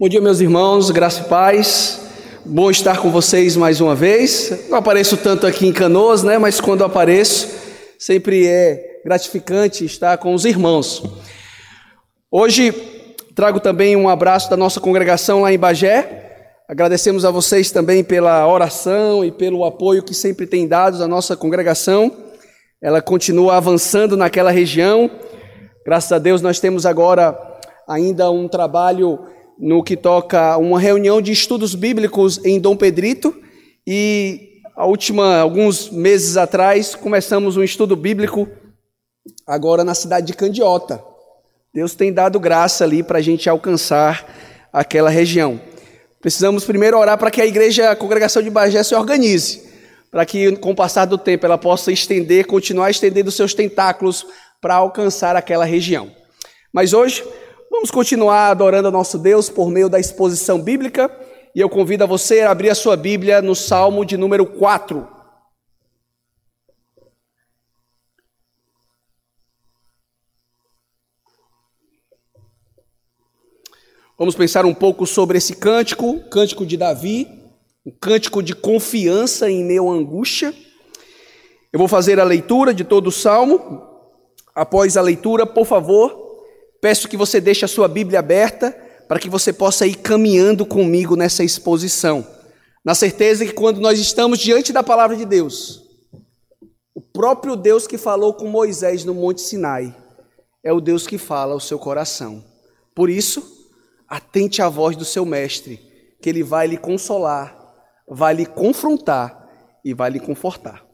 [0.00, 2.00] Bom dia, meus irmãos, graça e paz.
[2.42, 4.66] Bom estar com vocês mais uma vez.
[4.70, 6.38] Não apareço tanto aqui em Canoas, né?
[6.38, 7.46] Mas quando apareço,
[7.98, 11.02] sempre é gratificante estar com os irmãos.
[12.30, 12.72] Hoje
[13.34, 16.54] trago também um abraço da nossa congregação lá em Bagé.
[16.66, 21.36] Agradecemos a vocês também pela oração e pelo apoio que sempre têm dado à nossa
[21.36, 22.10] congregação.
[22.82, 25.10] Ela continua avançando naquela região.
[25.84, 27.38] Graças a Deus nós temos agora
[27.86, 29.18] ainda um trabalho
[29.60, 33.34] no que toca uma reunião de estudos bíblicos em Dom Pedrito
[33.86, 38.48] e a última alguns meses atrás começamos um estudo bíblico
[39.46, 41.04] agora na cidade de Candiota.
[41.74, 44.26] Deus tem dado graça ali para a gente alcançar
[44.72, 45.60] aquela região.
[46.20, 49.62] Precisamos primeiro orar para que a igreja, a congregação de Bagé se organize,
[50.10, 54.26] para que com o passar do tempo ela possa estender, continuar estendendo seus tentáculos
[54.60, 56.10] para alcançar aquela região.
[56.72, 57.24] Mas hoje
[57.70, 61.08] Vamos continuar adorando a nosso Deus por meio da exposição bíblica.
[61.54, 65.06] E eu convido a você a abrir a sua Bíblia no Salmo de número 4.
[74.18, 77.28] Vamos pensar um pouco sobre esse cântico, cântico de Davi,
[77.86, 80.52] um cântico de confiança em à angústia.
[81.72, 83.80] Eu vou fazer a leitura de todo o salmo.
[84.52, 86.29] Após a leitura, por favor,
[86.80, 88.70] Peço que você deixe a sua Bíblia aberta
[89.06, 92.26] para que você possa ir caminhando comigo nessa exposição,
[92.84, 95.82] na certeza que quando nós estamos diante da palavra de Deus,
[96.94, 99.94] o próprio Deus que falou com Moisés no Monte Sinai
[100.62, 102.44] é o Deus que fala ao seu coração.
[102.94, 103.42] Por isso,
[104.08, 105.80] atente à voz do seu mestre,
[106.20, 107.56] que ele vai lhe consolar,
[108.08, 109.48] vai lhe confrontar
[109.84, 110.84] e vai lhe confortar.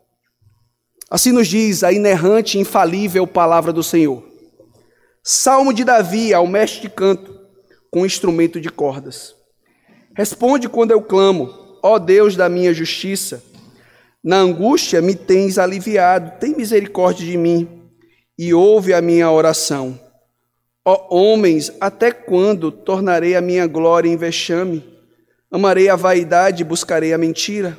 [1.10, 4.35] Assim nos diz a inerrante e infalível palavra do Senhor.
[5.28, 7.36] Salmo de Davi ao mestre de canto,
[7.90, 9.34] com instrumento de cordas.
[10.14, 13.42] Responde quando eu clamo, ó Deus da minha justiça.
[14.22, 17.82] Na angústia me tens aliviado, tem misericórdia de mim
[18.38, 19.98] e ouve a minha oração.
[20.84, 24.84] Ó homens, até quando tornarei a minha glória em vexame?
[25.50, 27.76] Amarei a vaidade e buscarei a mentira.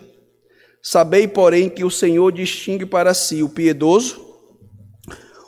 [0.83, 4.26] Sabei, porém, que o Senhor distingue para si o piedoso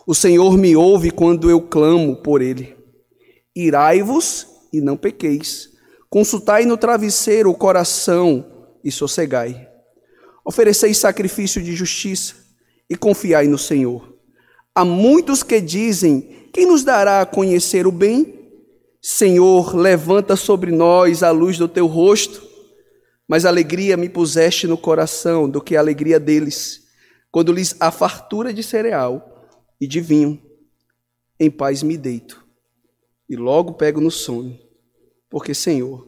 [0.10, 2.76] o Senhor me ouve quando eu clamo por ele.
[3.56, 5.70] Irai-vos e não pequeis.
[6.10, 8.44] Consultai no travesseiro o coração
[8.84, 9.70] e sossegai.
[10.44, 12.34] Ofereceis sacrifício de justiça
[12.90, 14.18] e confiai no Senhor.
[14.74, 18.50] Há muitos que dizem: Quem nos dará a conhecer o bem?
[19.00, 22.42] Senhor, levanta sobre nós a luz do teu rosto.
[23.28, 26.82] Mas alegria me puseste no coração do que a alegria deles,
[27.32, 29.36] quando lhes a fartura de cereal
[29.80, 30.42] e de vinho,
[31.40, 32.46] em paz me deito,
[33.30, 34.58] e logo pego no sono,
[35.30, 36.08] porque, Senhor,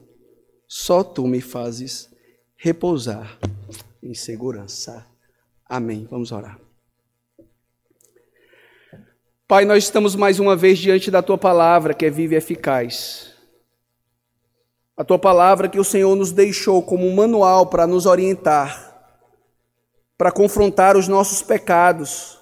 [0.67, 2.09] só tu me fazes
[2.57, 3.39] repousar
[4.01, 5.05] em segurança.
[5.65, 6.07] Amém.
[6.09, 6.59] Vamos orar.
[9.47, 13.33] Pai, nós estamos mais uma vez diante da tua palavra, que é viva e eficaz.
[14.95, 18.95] A tua palavra que o Senhor nos deixou como um manual para nos orientar,
[20.17, 22.39] para confrontar os nossos pecados,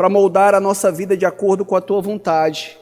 [0.00, 2.78] para moldar a nossa vida de acordo com a tua vontade,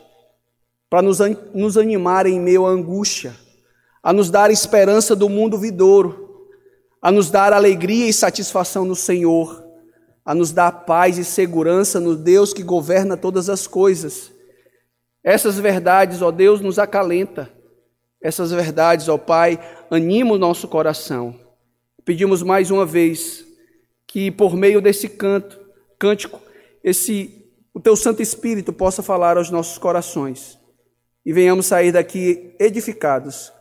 [0.88, 1.18] para nos,
[1.52, 3.34] nos animar em meio à angústia,
[4.00, 6.46] a nos dar esperança do mundo vidouro,
[7.02, 9.64] a nos dar alegria e satisfação no Senhor,
[10.24, 14.30] a nos dar paz e segurança no Deus que governa todas as coisas.
[15.24, 17.52] Essas verdades, ó Deus, nos acalenta.
[18.22, 19.58] Essas verdades, ó Pai,
[19.90, 21.34] animam o nosso coração.
[22.04, 23.44] Pedimos mais uma vez
[24.06, 25.58] que por meio desse canto,
[25.98, 26.46] cântico,
[26.82, 27.38] esse
[27.74, 30.58] o teu Santo Espírito possa falar aos nossos corações
[31.24, 33.52] e venhamos sair daqui edificados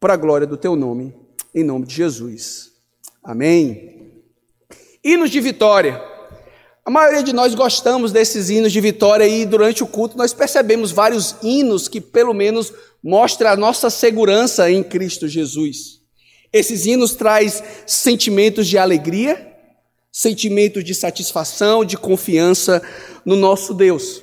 [0.00, 1.14] para a glória do teu nome,
[1.54, 2.72] em nome de Jesus.
[3.22, 4.22] Amém.
[5.04, 6.02] Hinos de vitória.
[6.84, 10.90] A maioria de nós gostamos desses hinos de vitória e durante o culto nós percebemos
[10.90, 16.00] vários hinos que pelo menos mostram a nossa segurança em Cristo Jesus.
[16.52, 19.51] Esses hinos traz sentimentos de alegria,
[20.12, 22.82] sentimento de satisfação, de confiança
[23.24, 24.22] no nosso Deus.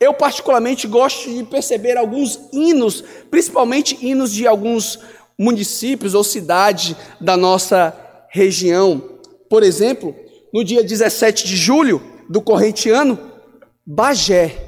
[0.00, 4.98] Eu, particularmente, gosto de perceber alguns hinos, principalmente hinos de alguns
[5.38, 7.94] municípios ou cidades da nossa
[8.30, 9.02] região.
[9.48, 10.14] Por exemplo,
[10.52, 13.18] no dia 17 de julho do corrente ano,
[13.86, 14.66] Bagé.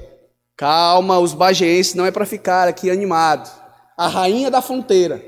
[0.56, 3.49] Calma, os bageenses não é para ficar aqui animado.
[3.97, 5.25] A rainha da fronteira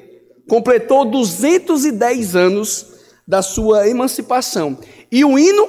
[0.49, 2.90] completou 210 anos
[3.31, 4.77] da sua emancipação.
[5.11, 5.69] E o hino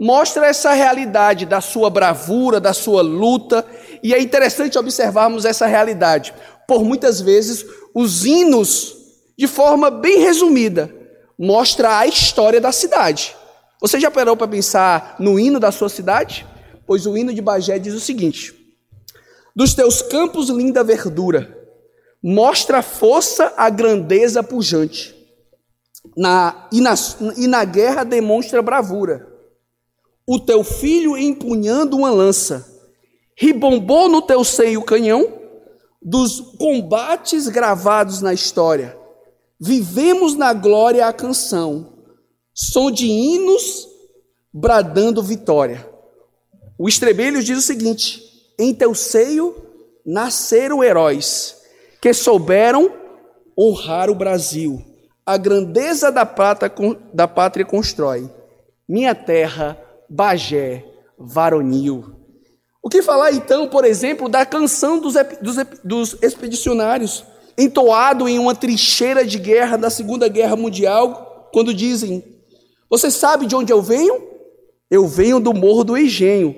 [0.00, 3.62] mostra essa realidade da sua bravura, da sua luta,
[4.02, 6.32] e é interessante observarmos essa realidade.
[6.66, 7.62] por muitas vezes,
[7.94, 8.96] os hinos,
[9.36, 10.90] de forma bem resumida,
[11.38, 13.36] mostra a história da cidade.
[13.82, 16.46] Você já parou para pensar no hino da sua cidade?
[16.86, 18.54] Pois o hino de Bagé diz o seguinte:
[19.54, 21.54] Dos teus campos linda verdura,
[22.22, 25.23] mostra a força, a grandeza pujante.
[26.16, 26.94] Na, e, na,
[27.36, 29.28] e na guerra demonstra bravura.
[30.26, 32.66] O teu filho empunhando uma lança,
[33.36, 35.40] ribombou no teu seio o canhão,
[36.00, 38.96] dos combates gravados na história.
[39.58, 41.94] Vivemos na glória a canção,
[42.52, 43.88] som de hinos
[44.52, 45.88] bradando vitória.
[46.78, 48.22] O estrebelho diz o seguinte:
[48.58, 49.54] Em teu seio
[50.04, 51.56] nasceram heróis
[52.00, 52.92] que souberam
[53.58, 54.84] honrar o Brasil.
[55.26, 56.70] A grandeza da, prata,
[57.12, 58.30] da pátria constrói.
[58.86, 59.78] Minha terra,
[60.08, 60.84] Bagé,
[61.18, 62.14] varonil.
[62.82, 67.24] O que falar então, por exemplo, da canção dos, dos, dos expedicionários,
[67.56, 72.22] entoado em uma trincheira de guerra da Segunda Guerra Mundial, quando dizem:
[72.90, 74.28] Você sabe de onde eu venho?
[74.90, 76.54] Eu venho do Morro do Engenho,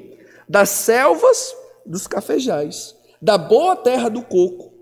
[0.49, 1.55] das selvas
[1.87, 4.73] dos cafejais, da boa terra do coco,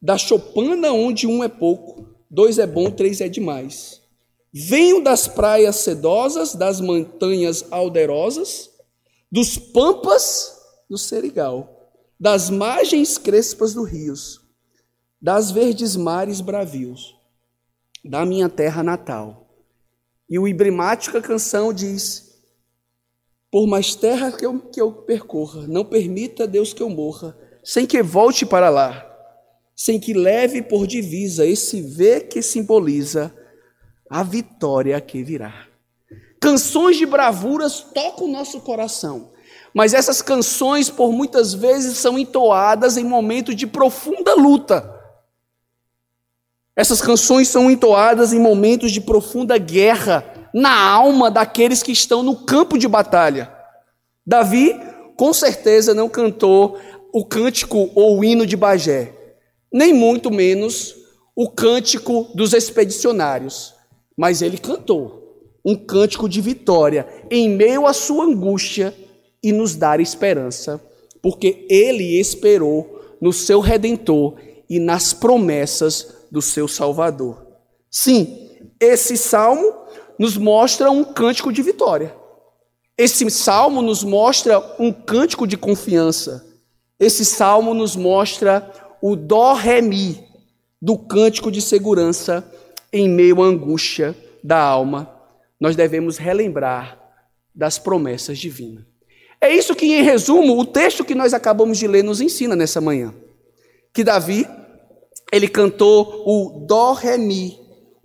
[0.00, 2.01] da chopana onde um é pouco,
[2.32, 4.00] dois é bom, três é demais.
[4.50, 8.70] Venho das praias sedosas, das montanhas alderosas,
[9.30, 10.58] dos pampas
[10.88, 14.40] do Serigal, das margens crespas dos rios,
[15.20, 17.14] das verdes mares bravios,
[18.02, 19.46] da minha terra natal.
[20.28, 22.42] E o emblemática canção diz:
[23.50, 27.86] Por mais terra que eu, que eu percorra, não permita Deus que eu morra, sem
[27.86, 29.11] que volte para lá,
[29.82, 33.34] sem que leve por divisa esse V que simboliza
[34.08, 35.66] a vitória que virá.
[36.40, 39.32] Canções de bravuras tocam o nosso coração.
[39.74, 44.88] Mas essas canções, por muitas vezes, são entoadas em momentos de profunda luta.
[46.76, 50.24] Essas canções são entoadas em momentos de profunda guerra
[50.54, 53.52] na alma daqueles que estão no campo de batalha.
[54.24, 54.80] Davi,
[55.16, 56.78] com certeza, não cantou
[57.12, 59.21] o cântico ou o hino de Bagé,
[59.72, 60.94] nem muito menos
[61.34, 63.74] o cântico dos expedicionários,
[64.16, 65.22] mas ele cantou
[65.64, 68.94] um cântico de vitória em meio à sua angústia
[69.42, 70.80] e nos dar esperança,
[71.22, 74.34] porque ele esperou no seu redentor
[74.68, 77.46] e nas promessas do seu Salvador.
[77.90, 79.72] Sim, esse salmo
[80.18, 82.14] nos mostra um cântico de vitória.
[82.98, 86.44] Esse salmo nos mostra um cântico de confiança.
[86.98, 90.24] Esse salmo nos mostra o dó ré mi
[90.80, 92.48] do cântico de segurança
[92.92, 95.12] em meio à angústia da alma.
[95.60, 96.98] Nós devemos relembrar
[97.52, 98.84] das promessas divinas.
[99.40, 102.80] É isso que, em resumo, o texto que nós acabamos de ler nos ensina nessa
[102.80, 103.12] manhã.
[103.92, 104.46] Que Davi,
[105.32, 107.58] ele cantou o Dó Ré Mi,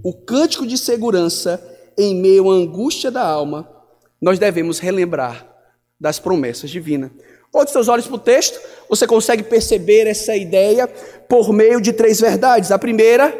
[0.03, 1.63] o cântico de segurança
[1.95, 3.69] em meio à angústia da alma.
[4.19, 5.47] Nós devemos relembrar
[5.99, 7.11] das promessas divinas.
[7.51, 8.59] Volte seus olhos para o texto,
[8.89, 12.71] você consegue perceber essa ideia por meio de três verdades.
[12.71, 13.33] A primeira,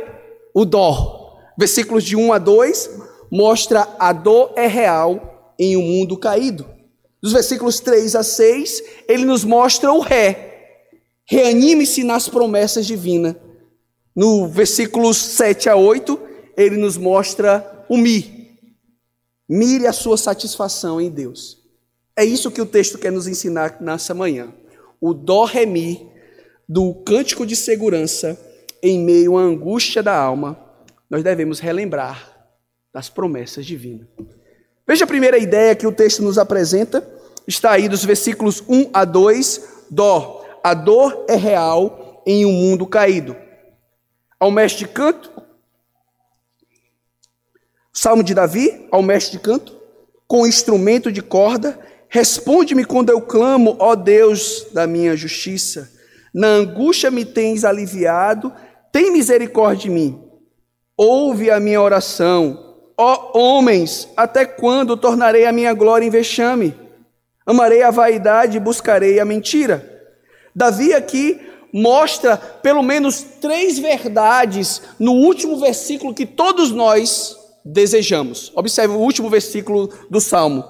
[0.54, 1.38] o dó.
[1.58, 2.90] Versículos de 1 a 2
[3.32, 6.66] mostra a dor é real em um mundo caído.
[7.22, 10.48] Dos versículos 3 a 6, ele nos mostra o ré.
[11.26, 13.36] Reanime-se nas promessas divinas.
[14.16, 16.20] No versículos 7 a 8,
[16.56, 18.58] ele nos mostra o mi.
[19.50, 21.67] Mire a sua satisfação em Deus.
[22.18, 24.52] É isso que o texto quer nos ensinar nessa manhã.
[25.00, 26.12] O dó ré mi
[26.68, 28.36] do cântico de segurança
[28.82, 30.60] em meio à angústia da alma,
[31.08, 32.50] nós devemos relembrar
[32.92, 34.08] das promessas divinas.
[34.88, 37.08] Veja a primeira ideia que o texto nos apresenta,
[37.48, 40.44] está aí dos versículos 1 a 2, dó.
[40.64, 43.36] A dor é real em um mundo caído.
[44.40, 45.32] Ao mestre de canto,
[47.94, 49.80] Salmo de Davi, ao mestre de canto,
[50.28, 55.92] com instrumento de corda, responde-me quando eu clamo, ó Deus da minha justiça.
[56.34, 58.54] Na angústia me tens aliviado,
[58.92, 60.24] tem misericórdia de mim.
[60.98, 62.68] Ouve a minha oração
[63.00, 66.74] Ó homens, até quando tornarei a minha glória em vexame?
[67.46, 69.88] Amarei a vaidade e buscarei a mentira.
[70.56, 71.40] Davi aqui
[71.72, 78.52] mostra pelo menos três verdades no último versículo que todos nós desejamos.
[78.56, 80.66] Observe o último versículo do Salmo.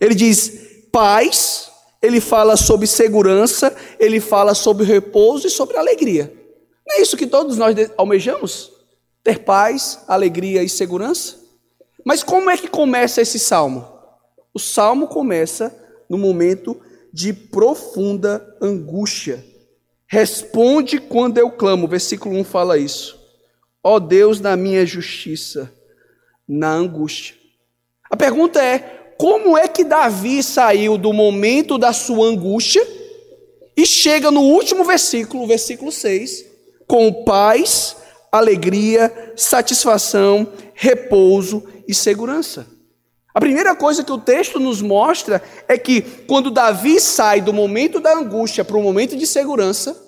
[0.00, 1.70] Ele diz: paz,
[2.02, 6.32] ele fala sobre segurança, ele fala sobre repouso e sobre alegria.
[6.86, 8.72] Não é isso que todos nós almejamos?
[9.22, 11.38] Ter paz, alegria e segurança?
[12.04, 13.86] Mas como é que começa esse salmo?
[14.52, 15.76] O salmo começa
[16.08, 16.80] no momento
[17.12, 19.44] de profunda angústia.
[20.06, 21.86] Responde quando eu clamo.
[21.86, 23.20] Versículo 1 fala isso.
[23.82, 25.72] Ó Deus da minha justiça,
[26.48, 27.36] na angústia.
[28.10, 32.82] A pergunta é: como é que Davi saiu do momento da sua angústia
[33.76, 36.46] e chega no último versículo, versículo 6,
[36.88, 37.96] com paz,
[38.32, 42.66] alegria, satisfação, repouso e segurança?
[43.34, 48.00] A primeira coisa que o texto nos mostra é que quando Davi sai do momento
[48.00, 50.02] da angústia para o momento de segurança,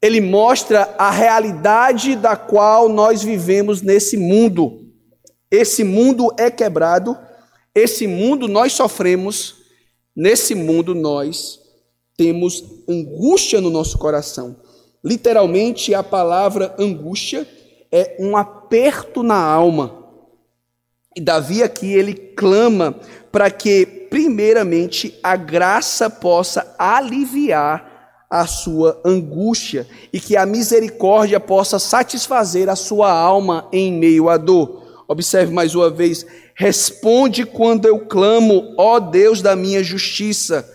[0.00, 4.85] ele mostra a realidade da qual nós vivemos nesse mundo.
[5.50, 7.16] Esse mundo é quebrado,
[7.74, 9.56] esse mundo nós sofremos,
[10.14, 11.60] nesse mundo nós
[12.16, 14.56] temos angústia no nosso coração.
[15.04, 17.46] Literalmente, a palavra angústia
[17.92, 20.06] é um aperto na alma
[21.16, 22.94] e Davi aqui ele clama
[23.32, 31.78] para que, primeiramente, a graça possa aliviar a sua angústia e que a misericórdia possa
[31.78, 34.82] satisfazer a sua alma em meio à dor.
[35.08, 40.68] Observe mais uma vez: responde quando eu clamo, ó Deus da minha justiça,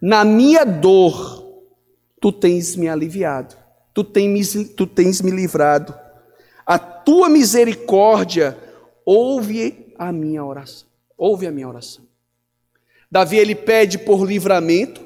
[0.00, 1.62] na minha dor,
[2.20, 3.56] tu tens me aliviado,
[3.92, 5.94] tu tens, tu tens me livrado,
[6.66, 8.56] a tua misericórdia
[9.04, 10.88] ouve a minha oração.
[11.16, 12.04] Ouve a minha oração.
[13.10, 15.00] Davi ele pede por livramento,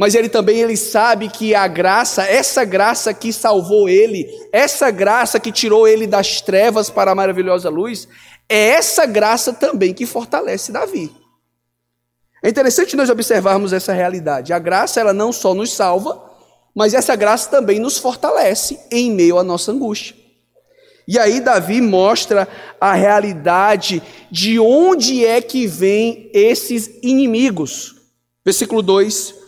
[0.00, 5.38] mas ele também ele sabe que a graça, essa graça que salvou ele, essa graça
[5.38, 8.08] que tirou ele das trevas para a maravilhosa luz,
[8.48, 11.12] é essa graça também que fortalece Davi.
[12.42, 14.54] É interessante nós observarmos essa realidade.
[14.54, 16.18] A graça ela não só nos salva,
[16.74, 20.16] mas essa graça também nos fortalece em meio à nossa angústia.
[21.06, 22.48] E aí Davi mostra
[22.80, 27.96] a realidade de onde é que vêm esses inimigos.
[28.42, 29.39] Versículo 2: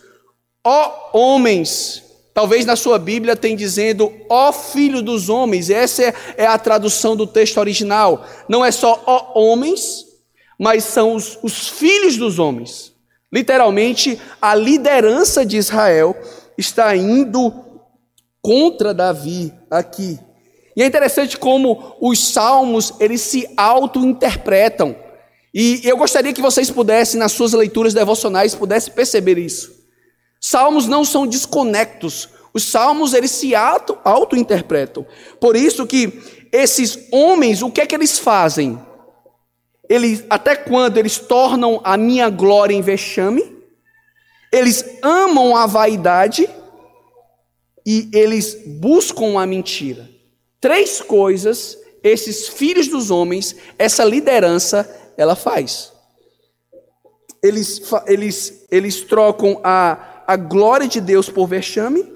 [0.64, 6.56] Ó homens, talvez na sua Bíblia tem dizendo ó filho dos homens, essa é, a
[6.56, 8.24] tradução do texto original.
[8.48, 10.06] Não é só ó homens,
[10.58, 12.92] mas são os, os filhos dos homens.
[13.32, 16.14] Literalmente, a liderança de Israel
[16.56, 17.52] está indo
[18.40, 20.18] contra Davi aqui.
[20.76, 24.94] E é interessante como os salmos, eles se auto-interpretam.
[25.52, 29.81] E eu gostaria que vocês pudessem, nas suas leituras devocionais, pudessem perceber isso.
[30.42, 32.28] Salmos não são desconectos.
[32.52, 35.06] Os salmos, eles se auto-interpretam.
[35.40, 36.20] Por isso que
[36.52, 38.78] esses homens, o que é que eles fazem?
[39.88, 43.56] Eles, até quando eles tornam a minha glória em vexame?
[44.52, 46.48] Eles amam a vaidade
[47.86, 50.10] e eles buscam a mentira.
[50.60, 55.92] Três coisas esses filhos dos homens, essa liderança, ela faz.
[57.42, 62.10] Eles, eles, eles trocam a, a glória de Deus por vexame,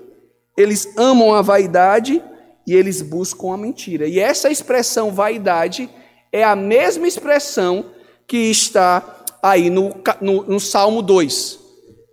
[0.57, 2.23] eles amam a vaidade
[2.67, 4.07] e eles buscam a mentira.
[4.07, 5.89] E essa expressão vaidade
[6.33, 7.87] é a mesma expressão
[8.27, 11.59] que está aí no, no, no Salmo 2,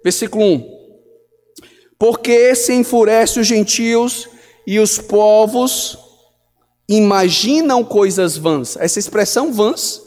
[0.04, 0.74] versículo 1.
[1.98, 4.30] Porque se enfurece os gentios
[4.68, 5.98] e os povos
[6.88, 8.76] imaginam coisas vãs.
[8.78, 10.02] Essa expressão vãs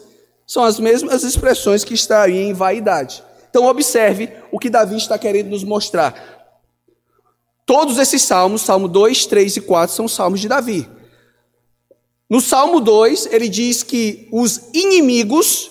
[0.47, 3.23] são as mesmas expressões que está aí em vaidade.
[3.57, 6.15] Então observe o que Davi está querendo nos mostrar.
[7.65, 10.87] Todos esses salmos, Salmo 2, 3 e 4, são salmos de Davi.
[12.29, 15.71] No Salmo 2, ele diz que os inimigos,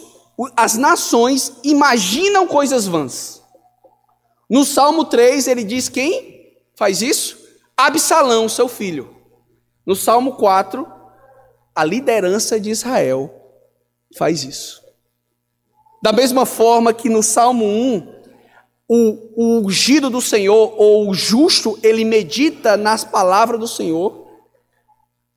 [0.57, 3.43] as nações, imaginam coisas vãs.
[4.49, 7.37] No Salmo 3, ele diz quem faz isso?
[7.77, 9.15] Absalão, seu filho.
[9.85, 10.91] No Salmo 4,
[11.75, 13.31] a liderança de Israel
[14.17, 14.84] faz isso.
[16.01, 18.15] Da mesma forma que no Salmo 1,
[18.87, 24.27] o, o ungido do Senhor, ou o justo, ele medita nas palavras do Senhor,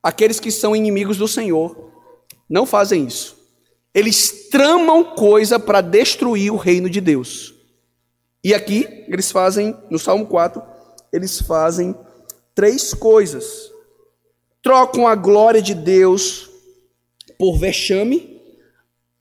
[0.03, 1.91] aqueles que são inimigos do Senhor
[2.49, 3.37] não fazem isso.
[3.95, 7.55] Eles tramam coisa para destruir o reino de Deus.
[8.45, 10.63] E aqui, eles fazem, no Salmo 4,
[11.13, 11.95] eles fazem
[12.55, 13.69] três coisas
[14.63, 16.51] trocam a glória de Deus
[17.39, 18.38] por vexame,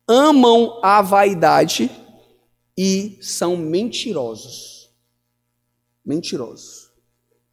[0.07, 1.91] amam a vaidade
[2.77, 4.89] e são mentirosos.
[6.05, 6.89] Mentirosos.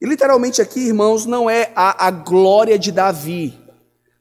[0.00, 3.58] E literalmente aqui, irmãos, não é a, a glória de Davi,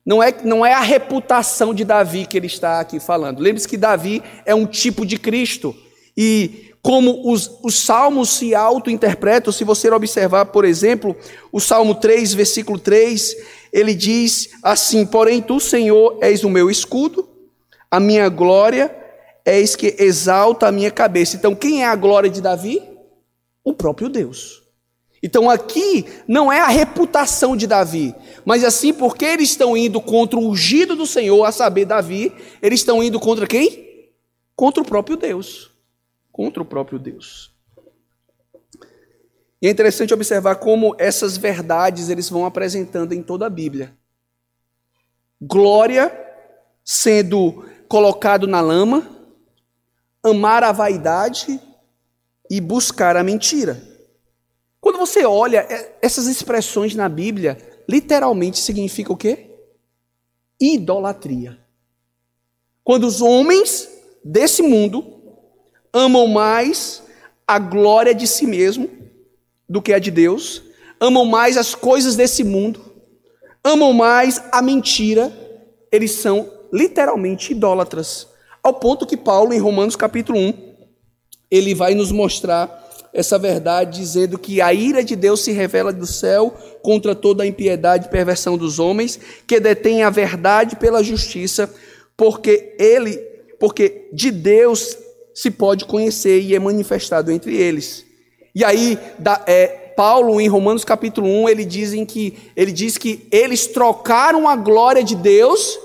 [0.06, 3.40] não é, não é a reputação de Davi que ele está aqui falando.
[3.40, 5.76] Lembre-se que Davi é um tipo de Cristo.
[6.16, 11.16] E como os, os salmos se auto-interpretam, se você observar, por exemplo,
[11.52, 13.36] o Salmo 3, versículo 3,
[13.72, 17.28] ele diz assim: Porém, tu, Senhor, és o meu escudo,
[17.94, 18.92] a minha glória,
[19.46, 21.36] és que exalta a minha cabeça.
[21.36, 22.82] Então, quem é a glória de Davi?
[23.64, 24.64] O próprio Deus.
[25.22, 30.38] Então aqui não é a reputação de Davi, mas assim porque eles estão indo contra
[30.38, 34.12] o ungido do Senhor, a saber, Davi, eles estão indo contra quem?
[34.56, 35.72] Contra o próprio Deus.
[36.32, 37.54] Contra o próprio Deus.
[39.62, 43.94] E é interessante observar como essas verdades eles vão apresentando em toda a Bíblia.
[45.40, 46.12] Glória
[46.84, 49.08] sendo colocado na lama,
[50.24, 51.62] amar a vaidade
[52.50, 53.88] e buscar a mentira.
[54.82, 57.56] Quando você olha é, essas expressões na Bíblia,
[57.88, 59.52] literalmente significa o quê?
[60.60, 61.60] Idolatria.
[62.84, 63.88] Quando os homens
[64.26, 65.06] desse mundo
[65.94, 67.04] amam mais
[67.48, 68.90] a glória de si mesmo
[69.70, 70.64] do que a de Deus,
[71.00, 72.84] amam mais as coisas desse mundo,
[73.64, 75.32] amam mais a mentira,
[75.92, 78.28] eles são literalmente idólatras.
[78.64, 80.54] Ao ponto que Paulo, em Romanos capítulo 1,
[81.52, 82.82] ele vai nos mostrar
[83.14, 86.52] essa verdade, dizendo que a ira de Deus se revela do céu
[86.82, 91.72] contra toda a impiedade e perversão dos homens, que detêm a verdade pela justiça,
[92.18, 93.18] porque ele,
[93.60, 94.98] porque de Deus
[95.32, 98.04] se pode conhecer e é manifestado entre eles.
[98.56, 103.28] E aí, da, é, Paulo, em Romanos capítulo 1, ele, dizem que, ele diz que
[103.32, 105.78] eles trocaram a glória de Deus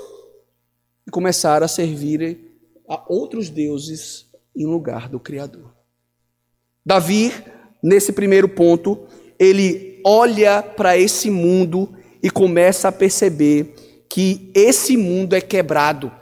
[1.08, 2.38] e começaram a servir
[2.86, 5.74] a outros deuses em lugar do Criador.
[6.84, 7.32] Davi,
[7.82, 9.06] nesse primeiro ponto,
[9.38, 13.74] ele olha para esse mundo e começa a perceber
[14.06, 16.12] que esse mundo é quebrado.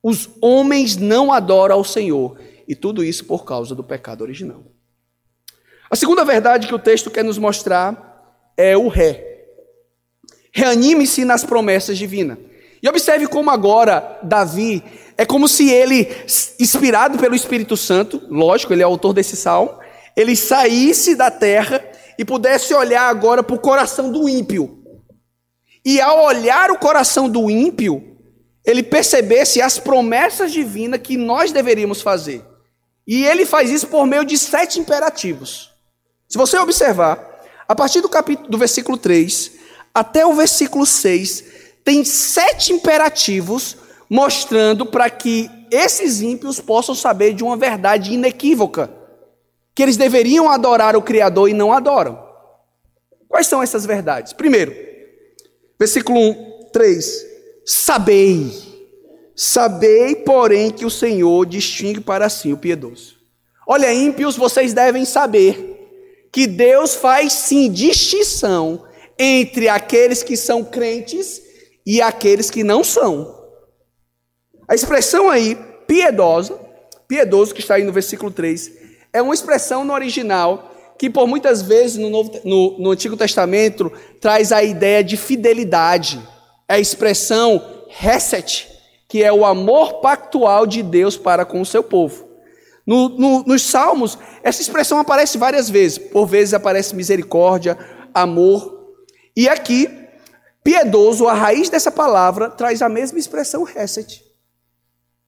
[0.00, 2.38] Os homens não adoram ao Senhor.
[2.68, 4.62] E tudo isso por causa do pecado original.
[5.90, 9.48] A segunda verdade que o texto quer nos mostrar é o ré.
[10.52, 12.38] Reanime-se nas promessas divinas.
[12.82, 14.82] E observe como agora Davi
[15.16, 16.08] é como se ele,
[16.58, 19.78] inspirado pelo Espírito Santo, lógico, ele é autor desse salmo,
[20.16, 21.84] ele saísse da terra
[22.18, 24.82] e pudesse olhar agora para o coração do ímpio.
[25.84, 28.16] E ao olhar o coração do ímpio,
[28.64, 32.44] ele percebesse as promessas divinas que nós deveríamos fazer.
[33.06, 35.70] E ele faz isso por meio de sete imperativos.
[36.28, 39.52] Se você observar, a partir do capítulo do versículo 3
[39.92, 41.44] até o versículo 6,
[41.84, 43.76] tem sete imperativos
[44.08, 48.90] mostrando para que esses ímpios possam saber de uma verdade inequívoca,
[49.74, 52.20] que eles deveriam adorar o Criador e não adoram.
[53.28, 54.32] Quais são essas verdades?
[54.32, 54.74] Primeiro,
[55.78, 57.26] versículo 1, 3:
[57.64, 58.50] Sabei,
[59.36, 63.14] sabei, porém, que o Senhor distingue para si o piedoso.
[63.66, 65.70] Olha, ímpios, vocês devem saber
[66.32, 68.84] que Deus faz sim distinção
[69.16, 71.49] entre aqueles que são crentes
[71.86, 73.38] e aqueles que não são.
[74.68, 76.58] A expressão aí, piedosa,
[77.08, 78.72] piedoso, que está aí no versículo 3,
[79.12, 83.90] é uma expressão no original que por muitas vezes no, Novo, no, no Antigo Testamento
[84.20, 86.20] traz a ideia de fidelidade.
[86.68, 88.68] É a expressão reset,
[89.08, 92.28] que é o amor pactual de Deus para com o seu povo.
[92.86, 95.96] No, no, nos Salmos, essa expressão aparece várias vezes.
[95.96, 97.78] Por vezes aparece misericórdia,
[98.12, 98.92] amor.
[99.34, 99.88] E aqui,
[100.62, 104.24] piedoso, a raiz dessa palavra, traz a mesma expressão reset.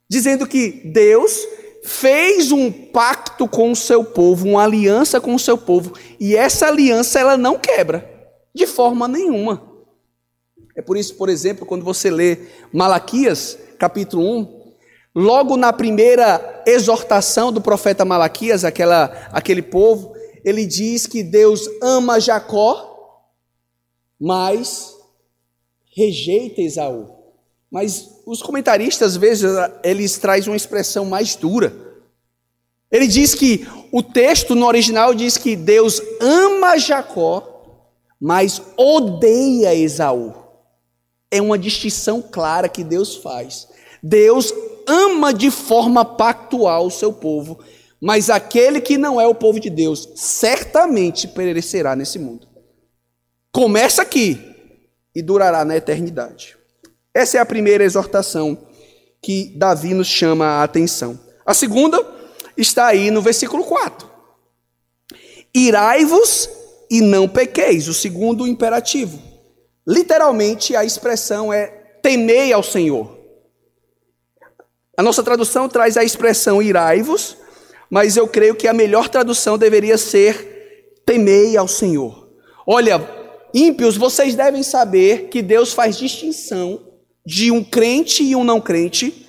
[0.08, 1.38] Dizendo que Deus
[1.84, 6.68] fez um pacto com o seu povo, uma aliança com o seu povo, e essa
[6.68, 8.08] aliança ela não quebra
[8.54, 9.70] de forma nenhuma.
[10.76, 12.38] É por isso, por exemplo, quando você lê
[12.72, 14.62] Malaquias, capítulo 1,
[15.14, 22.18] Logo na primeira exortação do profeta Malaquias, aquela, aquele povo, ele diz que Deus ama
[22.18, 23.28] Jacó,
[24.18, 24.94] mas
[25.94, 27.09] rejeita Esaú.
[27.70, 29.50] Mas os comentaristas, às vezes,
[29.83, 31.74] eles trazem uma expressão mais dura.
[32.90, 37.88] Ele diz que o texto no original diz que Deus ama Jacó,
[38.20, 40.35] mas odeia Esaú.
[41.31, 43.68] É uma distinção clara que Deus faz.
[44.02, 44.52] Deus
[44.87, 47.59] ama de forma pactual o seu povo,
[48.00, 52.46] mas aquele que não é o povo de Deus certamente perecerá nesse mundo.
[53.50, 54.51] Começa aqui
[55.14, 56.57] e durará na eternidade.
[57.14, 58.59] Essa é a primeira exortação
[59.20, 61.18] que Davi nos chama a atenção.
[61.44, 62.05] A segunda
[62.57, 64.11] está aí no versículo 4.
[65.55, 66.48] Irai-vos
[66.90, 69.20] e não pequeis, o segundo imperativo.
[69.87, 71.66] Literalmente a expressão é
[72.03, 73.18] temei ao Senhor.
[74.96, 77.37] A nossa tradução traz a expressão irai-vos,
[77.90, 82.29] mas eu creio que a melhor tradução deveria ser temei ao Senhor.
[82.66, 83.21] Olha,
[83.54, 86.80] ímpios, vocês devem saber que Deus faz distinção
[87.24, 89.26] de um crente e um não crente,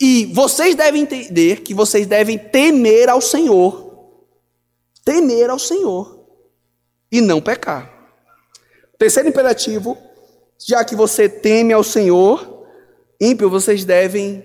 [0.00, 3.86] e vocês devem entender que vocês devem temer ao Senhor.
[5.04, 6.14] Temer ao Senhor.
[7.10, 7.88] e não pecar.
[8.98, 9.96] Terceiro imperativo,
[10.58, 12.66] já que você teme ao Senhor,
[13.20, 14.44] ímpio, vocês devem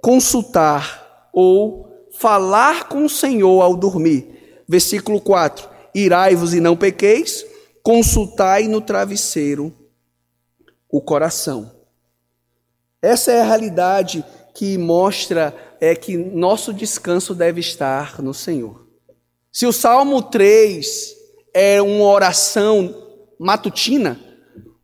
[0.00, 4.62] consultar ou falar com o Senhor ao dormir.
[4.68, 7.44] Versículo 4: Irai-vos e não pequeis,
[7.84, 9.70] consultai no travesseiro
[10.90, 11.70] o coração.
[13.02, 18.88] Essa é a realidade que mostra é que nosso descanso deve estar no Senhor.
[19.52, 21.14] Se o Salmo 3
[21.52, 24.18] é uma oração matutina,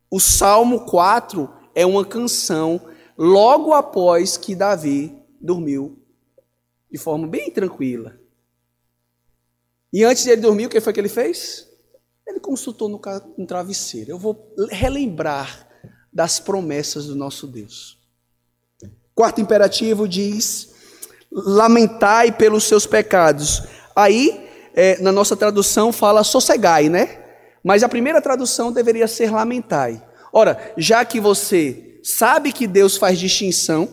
[0.09, 2.79] o Salmo 4 é uma canção
[3.17, 5.97] logo após que Davi dormiu
[6.91, 8.19] de forma bem tranquila.
[9.91, 11.70] E antes de ele dormir, o que foi que ele fez?
[12.31, 12.99] Ele consultou no,
[13.37, 14.11] no travesseiro.
[14.11, 15.67] Eu vou relembrar
[16.11, 17.97] das promessas do nosso Deus.
[19.13, 20.73] Quarto imperativo diz:
[21.31, 23.63] lamentai pelos seus pecados.
[23.93, 27.19] Aí, é, na nossa tradução, fala sossegai, né?
[27.61, 30.01] Mas a primeira tradução deveria ser lamentai.
[30.31, 33.89] Ora, já que você sabe que Deus faz distinção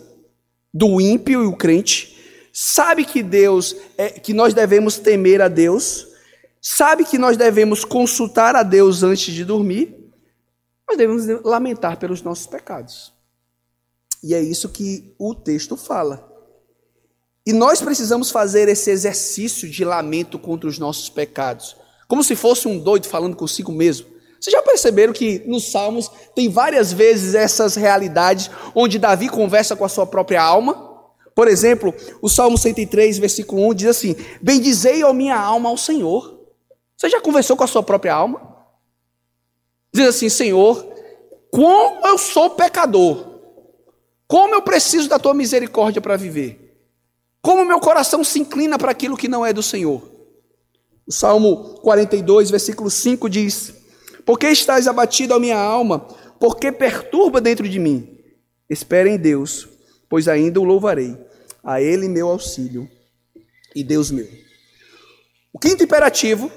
[0.73, 2.17] do ímpio e o crente,
[2.53, 6.08] sabe que Deus é, que nós devemos temer a Deus,
[6.61, 9.95] sabe que nós devemos consultar a Deus antes de dormir,
[10.89, 13.13] nós devemos lamentar pelos nossos pecados.
[14.23, 16.27] E é isso que o texto fala.
[17.47, 22.69] E nós precisamos fazer esse exercício de lamento contra os nossos pecados, como se fosse
[22.69, 24.07] um doido falando consigo mesmo.
[24.41, 29.85] Vocês já perceberam que nos Salmos tem várias vezes essas realidades onde Davi conversa com
[29.85, 30.89] a sua própria alma?
[31.35, 36.38] Por exemplo, o Salmo 103, versículo 1 diz assim: Bendizei a minha alma ao Senhor.
[36.99, 38.57] Você já conversou com a sua própria alma?
[39.95, 40.85] Diz assim: Senhor,
[41.49, 43.39] como eu sou pecador,
[44.27, 46.77] como eu preciso da tua misericórdia para viver,
[47.41, 50.03] como meu coração se inclina para aquilo que não é do Senhor.
[51.07, 53.73] O Salmo 42, versículo 5 diz:
[54.27, 56.01] Por que estás abatido a minha alma?
[56.41, 58.19] Por que perturba dentro de mim?
[58.69, 59.69] Espere em Deus,
[60.09, 61.17] pois ainda o louvarei,
[61.63, 62.91] a Ele meu auxílio
[63.75, 64.29] e Deus meu.
[65.53, 66.51] O quinto imperativo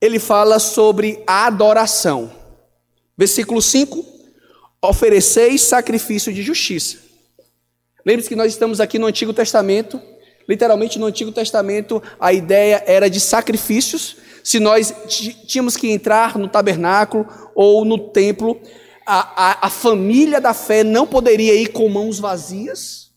[0.00, 2.30] ele fala sobre a adoração.
[3.16, 4.04] Versículo 5:
[4.82, 6.98] ofereceis sacrifício de justiça.
[8.04, 10.00] Lembre-se que nós estamos aqui no Antigo Testamento.
[10.48, 14.16] Literalmente, no Antigo Testamento, a ideia era de sacrifícios.
[14.42, 14.94] Se nós
[15.46, 18.58] tínhamos que entrar no tabernáculo ou no templo,
[19.04, 23.10] a, a, a família da fé não poderia ir com mãos vazias.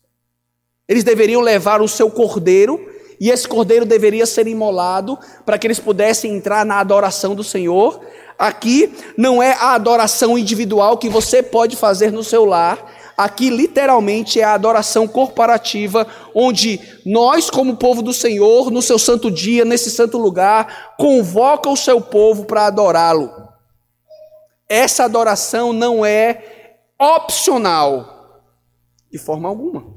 [0.86, 2.91] Eles deveriam levar o seu cordeiro
[3.22, 8.00] e esse cordeiro deveria ser imolado para que eles pudessem entrar na adoração do Senhor.
[8.36, 12.84] Aqui não é a adoração individual que você pode fazer no seu lar.
[13.16, 16.04] Aqui, literalmente, é a adoração corporativa,
[16.34, 21.76] onde nós, como povo do Senhor, no seu santo dia, nesse santo lugar, convoca o
[21.76, 23.30] seu povo para adorá-lo.
[24.68, 28.42] Essa adoração não é opcional,
[29.12, 29.94] de forma alguma.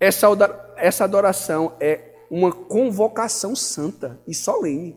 [0.00, 0.26] Essa
[0.76, 4.96] essa adoração é uma convocação santa e solene.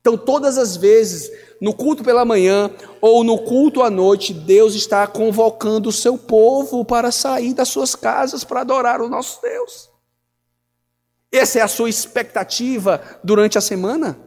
[0.00, 2.70] Então, todas as vezes, no culto pela manhã
[3.02, 7.94] ou no culto à noite, Deus está convocando o seu povo para sair das suas
[7.94, 9.90] casas para adorar o nosso Deus.
[11.30, 14.18] Essa é a sua expectativa durante a semana?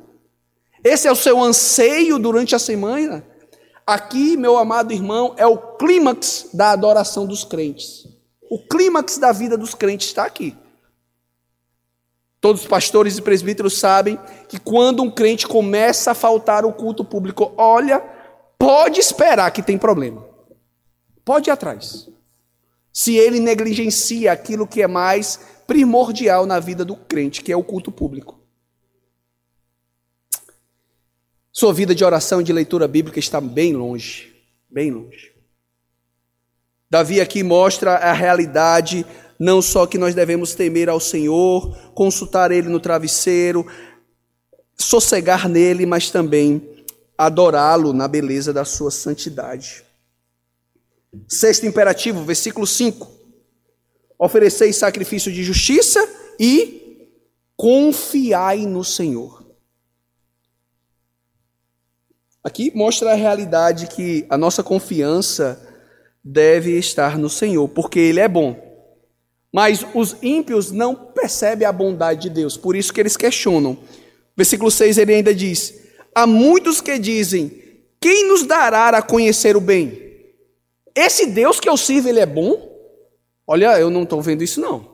[0.84, 3.26] Esse é o seu anseio durante a semana?
[3.86, 8.08] Aqui, meu amado irmão, é o clímax da adoração dos crentes.
[8.50, 10.56] O clímax da vida dos crentes está aqui.
[12.44, 17.06] Todos os pastores e presbíteros sabem que quando um crente começa a faltar o culto
[17.06, 18.02] público, olha,
[18.60, 20.28] pode esperar que tem problema.
[21.24, 22.10] Pode ir atrás.
[22.92, 27.64] Se ele negligencia aquilo que é mais primordial na vida do crente, que é o
[27.64, 28.38] culto público.
[31.50, 34.36] Sua vida de oração e de leitura bíblica está bem longe,
[34.70, 35.32] bem longe.
[36.90, 39.06] Davi aqui mostra a realidade
[39.44, 43.68] não só que nós devemos temer ao Senhor, consultar Ele no travesseiro,
[44.78, 46.86] sossegar nele, mas também
[47.18, 49.84] adorá-lo na beleza da sua santidade.
[51.28, 53.12] Sexto imperativo, versículo 5:
[54.18, 56.00] ofereceis sacrifício de justiça
[56.40, 57.10] e
[57.58, 59.46] confiai no Senhor.
[62.42, 65.62] Aqui mostra a realidade que a nossa confiança
[66.24, 68.73] deve estar no Senhor, porque Ele é bom.
[69.54, 73.78] Mas os ímpios não percebem a bondade de Deus, por isso que eles questionam.
[74.36, 75.76] Versículo 6 ele ainda diz:
[76.16, 77.62] Há muitos que dizem:
[78.02, 80.02] Quem nos dará a conhecer o bem?
[80.96, 82.74] Esse Deus que eu sirvo, ele é bom?
[83.46, 84.92] Olha, eu não estou vendo isso não.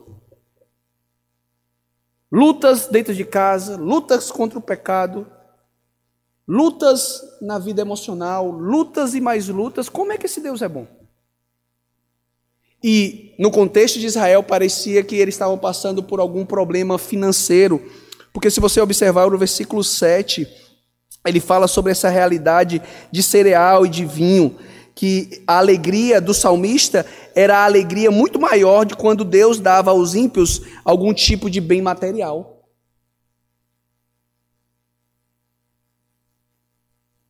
[2.30, 5.26] lutas dentro de casa, lutas contra o pecado,
[6.46, 9.88] lutas na vida emocional, lutas e mais lutas.
[9.88, 10.86] Como é que esse Deus é bom?
[12.82, 17.82] E no contexto de Israel parecia que eles estavam passando por algum problema financeiro,
[18.32, 20.46] porque se você observar o versículo 7,
[21.26, 24.56] ele fala sobre essa realidade de cereal e de vinho,
[24.94, 30.14] que a alegria do salmista era a alegria muito maior de quando Deus dava aos
[30.14, 32.59] ímpios algum tipo de bem material.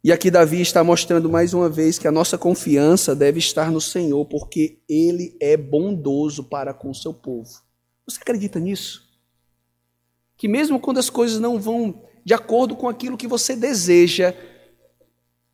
[0.03, 3.83] E aqui Davi está mostrando mais uma vez que a nossa confiança deve estar no
[3.83, 7.51] Senhor, porque Ele é bondoso para com o seu povo.
[8.09, 9.07] Você acredita nisso?
[10.39, 14.35] Que mesmo quando as coisas não vão de acordo com aquilo que você deseja,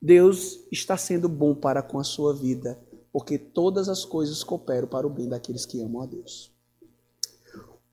[0.01, 2.79] Deus está sendo bom para com a sua vida,
[3.13, 6.53] porque todas as coisas cooperam para o bem daqueles que amam a Deus.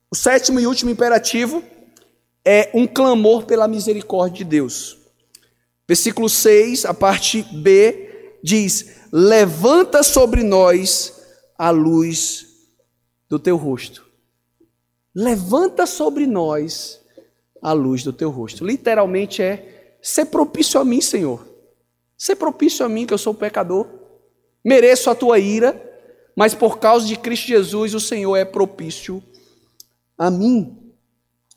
[0.08, 1.64] O sétimo e último imperativo
[2.44, 5.03] é um clamor pela misericórdia de Deus.
[5.86, 11.22] Versículo 6, a parte B, diz: Levanta sobre nós
[11.58, 12.46] a luz
[13.28, 14.04] do teu rosto.
[15.14, 17.00] Levanta sobre nós
[17.62, 18.64] a luz do teu rosto.
[18.64, 21.46] Literalmente é: ser propício a mim, Senhor.
[22.16, 23.86] Ser propício a mim, que eu sou pecador.
[24.64, 25.78] Mereço a tua ira,
[26.34, 29.22] mas por causa de Cristo Jesus, o Senhor é propício
[30.16, 30.92] a mim.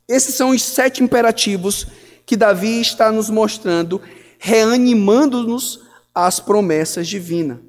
[0.07, 1.87] Esses são os sete imperativos
[2.27, 4.01] que Davi está nos mostrando,
[4.37, 5.79] reanimando-nos
[6.13, 7.59] às promessas divinas.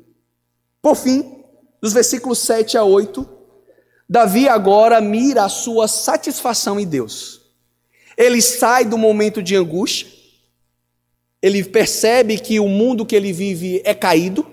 [0.83, 1.45] Por fim,
[1.81, 3.25] dos versículos 7 a 8,
[4.09, 7.41] Davi agora mira a sua satisfação em Deus.
[8.17, 10.09] Ele sai do momento de angústia,
[11.41, 14.45] ele percebe que o mundo que ele vive é caído,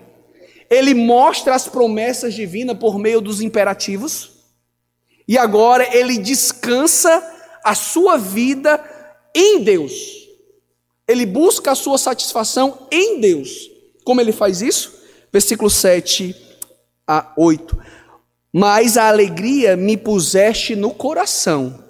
[0.70, 4.30] ele mostra as promessas divinas por meio dos imperativos,
[5.26, 7.20] e agora ele descansa
[7.64, 8.95] a sua vida
[9.36, 9.92] em Deus.
[11.06, 13.70] Ele busca a sua satisfação em Deus.
[14.04, 14.94] Como ele faz isso?
[15.32, 16.34] Versículo 7
[17.06, 17.78] a 8.
[18.52, 21.84] Mas a alegria me puseste no coração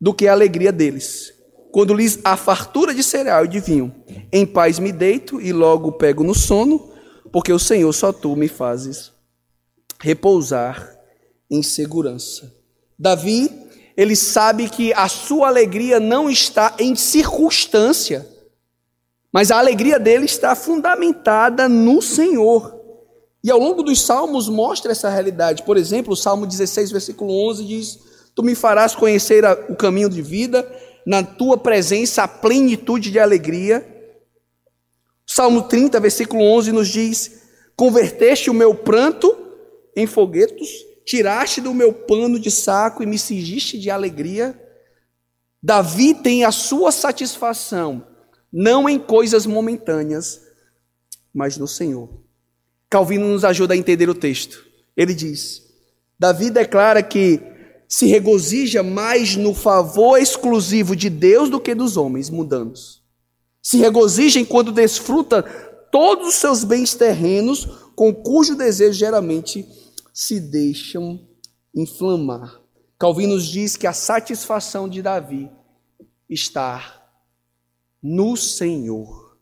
[0.00, 1.32] do que a alegria deles.
[1.70, 3.94] Quando lhes a fartura de cereal e de vinho,
[4.32, 6.90] em paz me deito e logo pego no sono,
[7.30, 9.12] porque o Senhor só tu me fazes
[10.00, 10.98] repousar
[11.50, 12.52] em segurança.
[12.98, 13.69] Davi
[14.00, 18.26] ele sabe que a sua alegria não está em circunstância,
[19.30, 22.80] mas a alegria dele está fundamentada no Senhor.
[23.44, 25.64] E ao longo dos salmos mostra essa realidade.
[25.64, 27.98] Por exemplo, o Salmo 16, versículo 11 diz:
[28.34, 30.66] Tu me farás conhecer o caminho de vida,
[31.06, 33.86] na tua presença a plenitude de alegria.
[35.26, 37.42] Salmo 30, versículo 11 nos diz:
[37.76, 39.36] Converteste o meu pranto
[39.94, 44.56] em foguetos tiraste do meu pano de saco e me cingiste de alegria.
[45.60, 48.06] Davi tem a sua satisfação,
[48.52, 50.40] não em coisas momentâneas,
[51.34, 52.08] mas no Senhor.
[52.88, 54.64] Calvino nos ajuda a entender o texto.
[54.96, 55.64] Ele diz:
[56.16, 57.40] Davi declara que
[57.88, 63.02] se regozija mais no favor exclusivo de Deus do que dos homens mundanos.
[63.60, 65.42] Se regozija enquanto desfruta
[65.90, 69.66] todos os seus bens terrenos, com cujo desejo geralmente
[70.20, 71.18] se deixam
[71.74, 72.60] inflamar.
[72.98, 75.50] Calvino nos diz que a satisfação de Davi
[76.28, 77.08] está
[78.02, 79.38] no Senhor.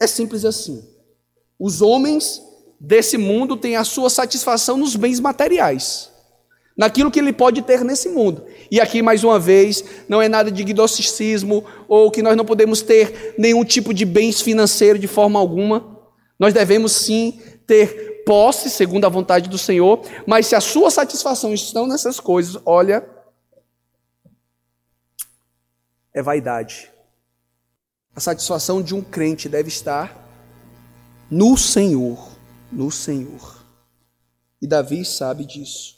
[0.00, 0.82] É simples assim.
[1.58, 2.40] Os homens
[2.80, 6.10] desse mundo têm a sua satisfação nos bens materiais,
[6.74, 8.42] naquilo que ele pode ter nesse mundo.
[8.70, 12.80] E aqui, mais uma vez, não é nada de gnosticismo ou que nós não podemos
[12.80, 16.00] ter nenhum tipo de bens financeiro de forma alguma.
[16.38, 21.54] Nós devemos sim ter posse, segundo a vontade do Senhor, mas se a sua satisfação
[21.54, 23.08] estão nessas coisas, olha,
[26.12, 26.90] é vaidade.
[28.16, 30.26] A satisfação de um crente deve estar
[31.30, 32.36] no Senhor,
[32.72, 33.64] no Senhor.
[34.60, 35.96] E Davi sabe disso.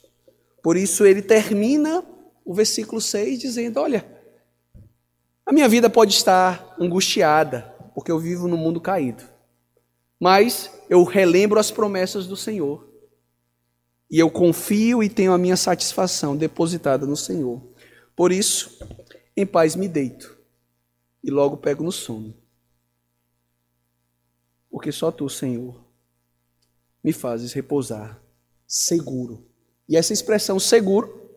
[0.61, 2.03] Por isso ele termina
[2.45, 4.05] o versículo 6 dizendo: Olha,
[5.45, 9.23] a minha vida pode estar angustiada, porque eu vivo no mundo caído.
[10.19, 12.87] Mas eu relembro as promessas do Senhor.
[14.11, 17.61] E eu confio e tenho a minha satisfação depositada no Senhor.
[18.15, 18.79] Por isso,
[19.37, 20.37] em paz me deito
[21.23, 22.35] e logo pego no sono.
[24.69, 25.83] Porque só tu, Senhor,
[27.03, 28.21] me fazes repousar
[28.67, 29.47] seguro.
[29.87, 31.31] E essa expressão seguro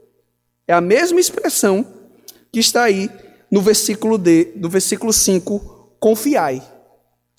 [0.67, 1.87] é a mesma expressão
[2.51, 3.11] que está aí
[3.51, 6.63] no versículo D, no versículo 5, confiai.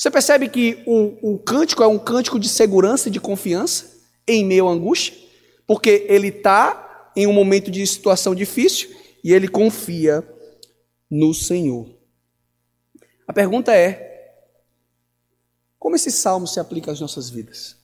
[0.04, 4.44] Você percebe que o, o cântico é um cântico de segurança e de confiança em
[4.44, 5.18] meio à angústia,
[5.66, 10.22] porque ele está em um momento de situação difícil e ele confia
[11.10, 11.88] no Senhor.
[13.26, 14.44] A pergunta é:
[15.80, 17.78] como esse salmo se aplica às nossas vidas?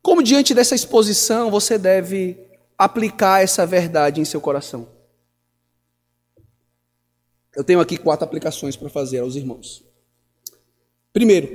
[0.00, 2.48] Como diante dessa exposição você deve
[2.78, 4.88] aplicar essa verdade em seu coração?
[7.54, 9.84] Eu tenho aqui quatro aplicações para fazer aos irmãos.
[11.12, 11.48] Primeiro,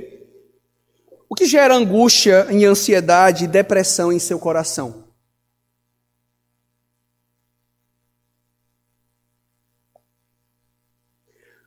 [1.28, 5.08] o que gera angústia e ansiedade e depressão em seu coração?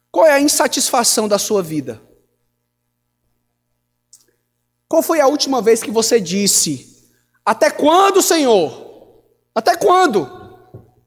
[0.09, 2.01] Qual é a insatisfação da sua vida?
[4.87, 7.09] Qual foi a última vez que você disse:
[7.45, 9.23] Até quando, Senhor?
[9.55, 10.29] Até quando?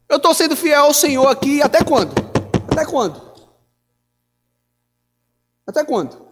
[0.08, 2.23] Eu estou sendo fiel ao Senhor aqui, até quando?
[2.74, 3.22] Até quando?
[5.64, 6.24] Até quando?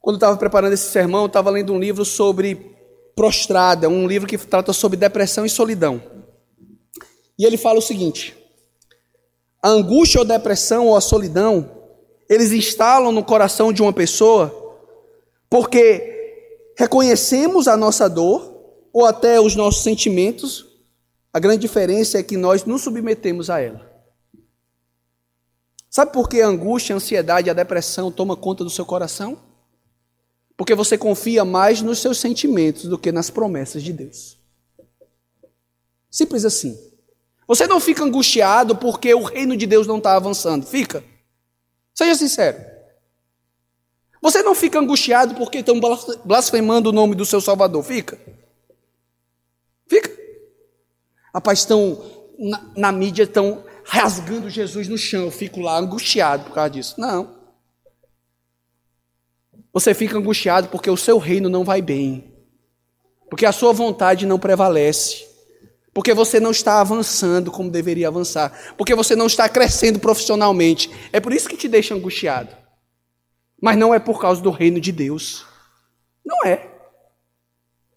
[0.00, 2.76] Quando estava preparando esse sermão, eu estava lendo um livro sobre
[3.14, 6.02] prostrada, um livro que trata sobre depressão e solidão.
[7.38, 8.36] E ele fala o seguinte:
[9.62, 11.70] a angústia ou depressão ou a solidão,
[12.28, 14.56] eles instalam no coração de uma pessoa
[15.48, 18.58] porque reconhecemos a nossa dor
[18.92, 20.69] ou até os nossos sentimentos.
[21.32, 23.88] A grande diferença é que nós nos submetemos a ela.
[25.88, 29.38] Sabe por que a angústia, a ansiedade a depressão toma conta do seu coração?
[30.56, 34.38] Porque você confia mais nos seus sentimentos do que nas promessas de Deus.
[36.10, 36.78] Simples assim.
[37.46, 40.66] Você não fica angustiado porque o reino de Deus não está avançando.
[40.66, 41.02] Fica.
[41.94, 42.58] Seja sincero.
[44.22, 45.80] Você não fica angustiado porque estão
[46.24, 47.82] blasfemando o nome do seu Salvador.
[47.82, 48.18] Fica.
[51.34, 52.02] Rapaz, estão
[52.38, 55.24] na, na mídia, estão rasgando Jesus no chão.
[55.24, 56.94] Eu fico lá angustiado por causa disso.
[56.98, 57.40] Não.
[59.72, 62.34] Você fica angustiado porque o seu reino não vai bem,
[63.28, 65.28] porque a sua vontade não prevalece,
[65.94, 70.90] porque você não está avançando como deveria avançar, porque você não está crescendo profissionalmente.
[71.12, 72.56] É por isso que te deixa angustiado.
[73.62, 75.44] Mas não é por causa do reino de Deus.
[76.24, 76.68] Não é.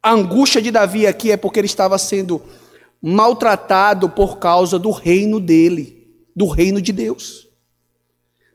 [0.02, 2.42] A angústia de Davi aqui é porque ele estava sendo
[3.06, 7.50] maltratado por causa do reino dele, do reino de Deus.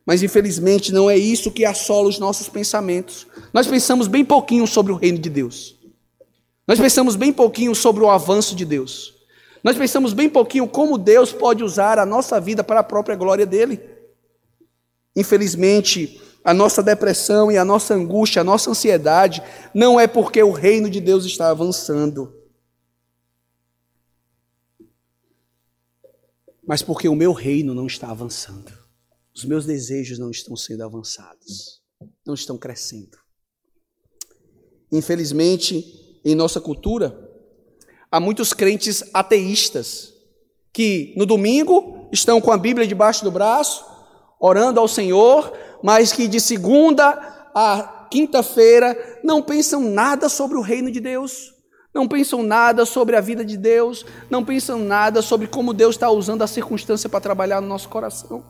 [0.07, 3.27] Mas infelizmente não é isso que assola os nossos pensamentos.
[3.53, 5.77] Nós pensamos bem pouquinho sobre o reino de Deus.
[6.67, 9.15] Nós pensamos bem pouquinho sobre o avanço de Deus.
[9.63, 13.45] Nós pensamos bem pouquinho como Deus pode usar a nossa vida para a própria glória
[13.45, 13.79] dele.
[15.15, 19.43] Infelizmente, a nossa depressão e a nossa angústia, a nossa ansiedade,
[19.75, 22.33] não é porque o reino de Deus está avançando,
[26.69, 28.71] mas porque o meu reino não está avançando.
[29.35, 31.81] Os meus desejos não estão sendo avançados,
[32.27, 33.17] não estão crescendo.
[34.93, 37.19] Infelizmente, em nossa cultura,
[38.13, 40.13] há muitos crentes ateístas
[40.71, 43.87] que no domingo estão com a Bíblia debaixo do braço,
[44.39, 45.51] orando ao Senhor,
[45.83, 47.07] mas que de segunda
[47.55, 51.55] a quinta-feira não pensam nada sobre o reino de Deus,
[51.99, 56.09] não pensam nada sobre a vida de Deus, não pensam nada sobre como Deus está
[56.09, 58.47] usando a circunstância para trabalhar no nosso coração.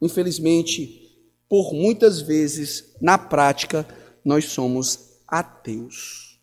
[0.00, 0.98] Infelizmente,
[1.46, 3.86] por muitas vezes, na prática,
[4.24, 6.40] nós somos ateus.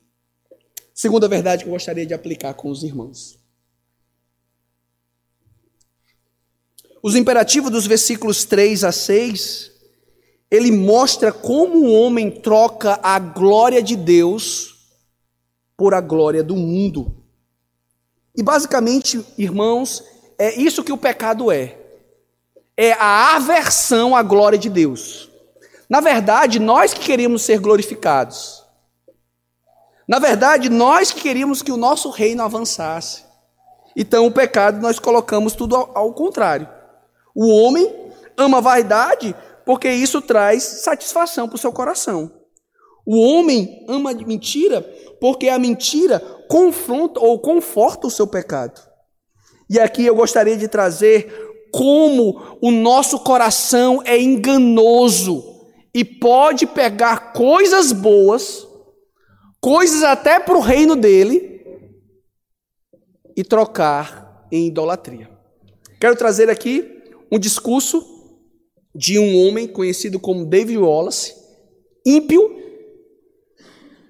[0.93, 3.39] Segunda verdade que eu gostaria de aplicar com os irmãos.
[7.01, 9.71] Os imperativos dos versículos 3 a 6,
[10.51, 14.76] ele mostra como o homem troca a glória de Deus
[15.77, 17.15] por a glória do mundo.
[18.35, 20.03] E basicamente, irmãos,
[20.37, 21.77] é isso que o pecado é
[22.77, 25.31] é a aversão à glória de Deus.
[25.89, 28.63] Na verdade, nós que queríamos ser glorificados.
[30.07, 33.25] Na verdade, nós que queríamos que o nosso reino avançasse.
[33.95, 36.69] Então, o pecado, nós colocamos tudo ao, ao contrário.
[37.33, 37.91] O homem
[38.37, 39.35] ama a vaidade
[39.65, 42.31] porque isso traz satisfação para o seu coração.
[43.07, 44.81] O homem ama a mentira
[45.21, 48.81] porque a mentira confronta ou conforta o seu pecado.
[49.69, 55.41] E aqui eu gostaria de trazer como o nosso coração é enganoso
[55.93, 58.67] e pode pegar coisas boas,
[59.61, 61.61] coisas até para o reino dele,
[63.37, 65.29] e trocar em idolatria.
[65.99, 68.03] Quero trazer aqui um discurso
[68.93, 71.35] de um homem conhecido como David Wallace,
[72.05, 72.56] ímpio,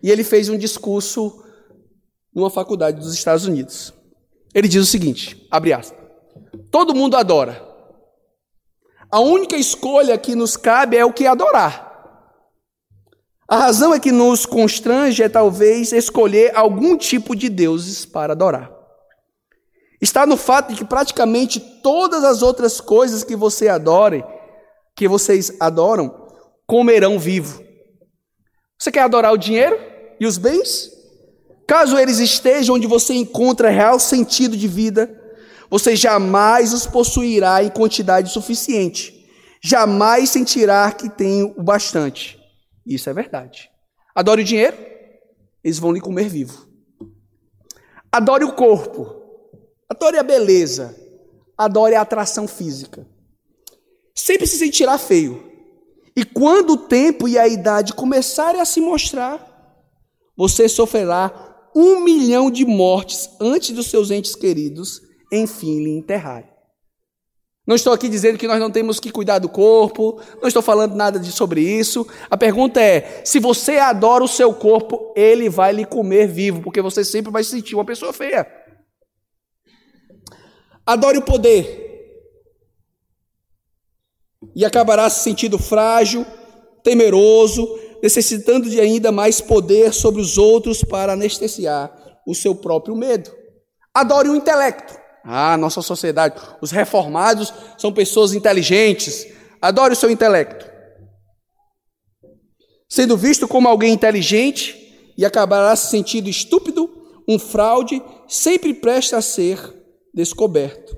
[0.01, 1.43] e ele fez um discurso
[2.33, 3.93] numa faculdade dos Estados Unidos.
[4.53, 6.05] Ele diz o seguinte: abre aspas.
[6.71, 7.65] Todo mundo adora.
[9.09, 11.87] A única escolha que nos cabe é o que adorar.
[13.47, 18.69] A razão é que nos constrange é talvez escolher algum tipo de deuses para adorar.
[20.01, 24.23] Está no fato de que praticamente todas as outras coisas que você adore,
[24.95, 26.27] que vocês adoram,
[26.67, 27.63] comerão vivo.
[28.77, 29.79] Você quer adorar o dinheiro
[30.19, 30.91] e os bens?
[31.67, 35.09] Caso eles estejam onde você encontra real sentido de vida,
[35.69, 39.27] você jamais os possuirá em quantidade suficiente.
[39.61, 42.39] Jamais sentirá que tem o bastante.
[42.85, 43.69] Isso é verdade.
[44.15, 44.77] Adore o dinheiro,
[45.63, 46.67] eles vão lhe comer vivo.
[48.09, 49.13] Adore o corpo,
[49.89, 50.95] adore a beleza,
[51.57, 53.05] adore a atração física.
[54.15, 55.51] Sempre se sentirá feio.
[56.15, 59.56] E quando o tempo e a idade começarem a se mostrar,
[60.37, 66.49] você sofrerá um milhão de mortes antes dos seus entes queridos, enfim, lhe enterrarem.
[67.67, 70.95] Não estou aqui dizendo que nós não temos que cuidar do corpo, não estou falando
[70.95, 72.07] nada de, sobre isso.
[72.29, 76.81] A pergunta é: se você adora o seu corpo, ele vai lhe comer vivo, porque
[76.81, 78.47] você sempre vai se sentir uma pessoa feia.
[80.85, 81.85] Adore o poder.
[84.55, 86.25] E acabará se sentindo frágil,
[86.81, 87.67] temeroso,
[88.01, 91.91] necessitando de ainda mais poder sobre os outros para anestesiar
[92.25, 93.31] o seu próprio medo.
[93.93, 94.97] Adore o intelecto.
[95.23, 99.27] Ah, nossa sociedade, os reformados são pessoas inteligentes.
[99.61, 100.65] Adore o seu intelecto.
[102.87, 106.89] Sendo visto como alguém inteligente e acabará se sentindo estúpido,
[107.27, 109.59] um fraude, sempre presta a ser
[110.13, 110.97] descoberto.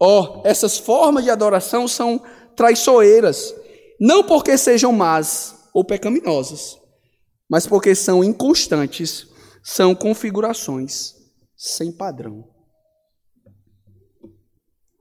[0.00, 2.22] Oh, essas formas de adoração são
[2.56, 3.54] traiçoeiras,
[4.00, 6.78] não porque sejam más ou pecaminosas,
[7.48, 9.26] mas porque são inconstantes,
[9.62, 11.14] são configurações
[11.56, 12.48] sem padrão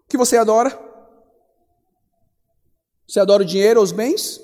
[0.09, 0.77] que você adora?
[3.07, 4.41] Você adora o dinheiro ou os bens?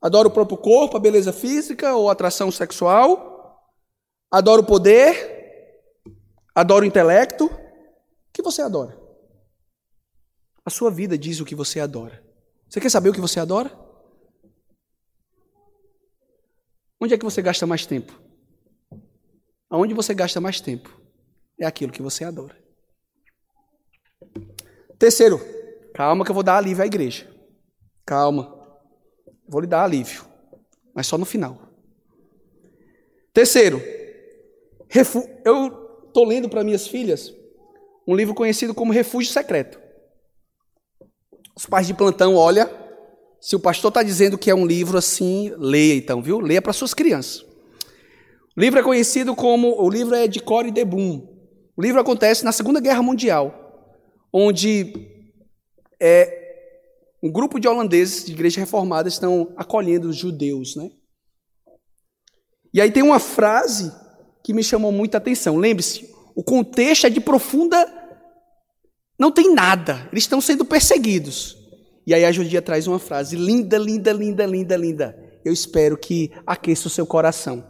[0.00, 3.60] Adora o próprio corpo, a beleza física ou a atração sexual?
[4.30, 5.82] Adora o poder?
[6.54, 7.46] Adora o intelecto?
[7.46, 8.98] O que você adora?
[10.64, 12.24] A sua vida diz o que você adora.
[12.68, 13.70] Você quer saber o que você adora?
[17.02, 18.16] Onde é que você gasta mais tempo?
[19.68, 21.02] Aonde você gasta mais tempo?
[21.58, 22.56] É aquilo que você adora.
[25.00, 25.40] Terceiro,
[25.92, 27.28] calma que eu vou dar alívio à igreja.
[28.06, 28.56] Calma.
[29.48, 30.24] Vou lhe dar alívio,
[30.94, 31.58] mas só no final.
[33.32, 33.82] Terceiro,
[35.44, 37.34] eu estou lendo para minhas filhas
[38.06, 39.80] um livro conhecido como Refúgio Secreto.
[41.56, 42.81] Os pais de plantão, olha,
[43.42, 46.38] se o pastor está dizendo que é um livro assim, leia então, viu?
[46.38, 47.40] Leia para suas crianças.
[48.56, 51.28] O livro é conhecido como, o livro é de Corey de Boom.
[51.76, 53.58] O livro acontece na Segunda Guerra Mundial
[54.32, 54.94] onde
[56.00, 56.38] é,
[57.22, 60.90] um grupo de holandeses de igreja reformada estão acolhendo os judeus, né?
[62.72, 63.92] E aí tem uma frase
[64.42, 65.58] que me chamou muita atenção.
[65.58, 67.76] Lembre-se, o contexto é de profunda.
[69.18, 71.61] Não tem nada, eles estão sendo perseguidos.
[72.06, 75.40] E aí a judia traz uma frase linda, linda, linda, linda, linda.
[75.44, 77.64] Eu espero que aqueça o seu coração.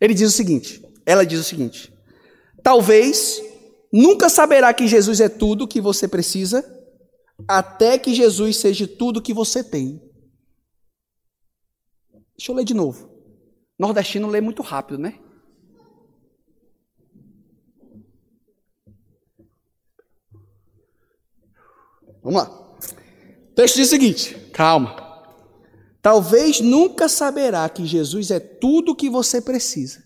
[0.00, 1.92] Ele diz o seguinte: ela diz o seguinte:
[2.62, 3.42] talvez
[3.92, 6.64] Nunca saberá que Jesus é tudo que você precisa,
[7.46, 10.00] até que Jesus seja tudo que você tem.
[12.34, 13.12] Deixa eu ler de novo.
[13.78, 15.18] Nordestino lê muito rápido, né?
[22.22, 22.71] Vamos lá.
[23.62, 24.96] O texto diz o seguinte: calma.
[26.00, 30.04] Talvez nunca saberá que Jesus é tudo o que você precisa,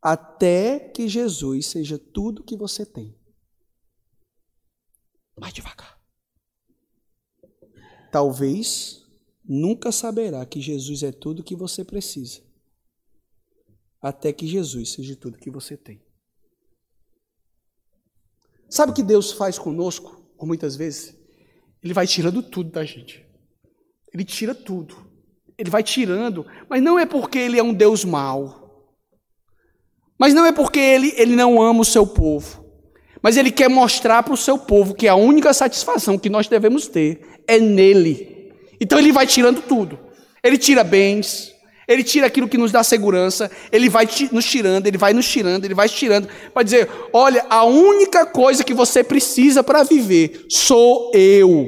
[0.00, 3.18] até que Jesus seja tudo que você tem.
[5.36, 6.00] Mais devagar.
[8.12, 9.04] Talvez
[9.44, 12.40] nunca saberá que Jesus é tudo que você precisa,
[14.00, 16.00] até que Jesus seja tudo que você tem.
[18.70, 21.17] Sabe o que Deus faz conosco, por muitas vezes?
[21.82, 23.24] Ele vai tirando tudo da gente.
[24.12, 25.06] Ele tira tudo.
[25.56, 28.86] Ele vai tirando, mas não é porque ele é um Deus mau.
[30.16, 32.64] Mas não é porque ele, ele não ama o seu povo.
[33.20, 36.86] Mas ele quer mostrar para o seu povo que a única satisfação que nós devemos
[36.86, 38.52] ter é nele.
[38.80, 39.98] Então ele vai tirando tudo.
[40.42, 41.52] Ele tira bens,
[41.88, 45.64] ele tira aquilo que nos dá segurança, ele vai nos tirando, ele vai nos tirando,
[45.64, 51.10] ele vai tirando, para dizer: olha, a única coisa que você precisa para viver sou
[51.14, 51.66] eu.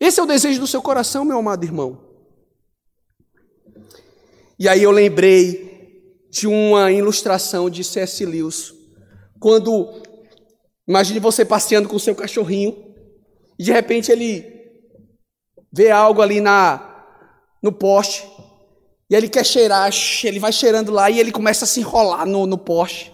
[0.00, 2.02] Esse é o desejo do seu coração, meu amado irmão.
[4.58, 5.74] E aí eu lembrei
[6.30, 8.24] de uma ilustração de C.S.
[8.24, 8.72] Lewis,
[9.38, 10.02] quando
[10.88, 12.94] imagine você passeando com o seu cachorrinho
[13.58, 14.53] E de repente ele
[15.74, 16.92] vê algo ali na
[17.60, 18.24] no poste.
[19.10, 19.90] E ele quer cheirar,
[20.22, 23.12] ele vai cheirando lá e ele começa a se enrolar no, no poste.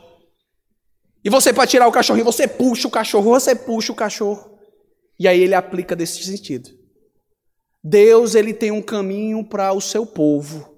[1.24, 4.58] E você, para tirar o cachorrinho, você puxa o cachorro, você puxa o cachorro.
[5.18, 6.70] E aí ele aplica desse sentido.
[7.82, 10.74] Deus, ele tem um caminho para o seu povo,